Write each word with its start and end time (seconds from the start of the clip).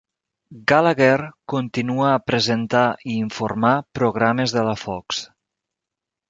Gallagher 0.69 1.17
continua 1.53 2.07
a 2.13 2.23
presentar 2.29 2.81
i 3.11 3.11
informar 3.27 3.75
programes 4.01 4.57
de 4.57 4.65
la 4.71 4.75
Fox. 4.87 5.21